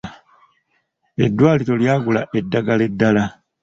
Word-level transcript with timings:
Eddwaliro 1.25 1.73
lyagula 1.83 2.21
eddagala 2.39 2.83
eddala. 2.89 3.23